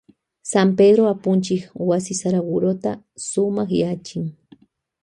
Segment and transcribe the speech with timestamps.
[0.51, 2.91] San Pedró apunchik wasi Saragurota
[3.27, 4.23] sumakyachin.